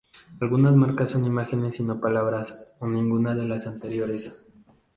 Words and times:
Algunas 0.39 0.75
marcas 0.75 1.11
son 1.11 1.25
imágenes 1.27 1.79
y 1.79 1.83
no 1.83 2.01
palabras, 2.01 2.73
o 2.79 2.87
ninguna 2.87 3.35
de 3.35 3.47
las 3.47 3.67
anteriores. 3.67 4.47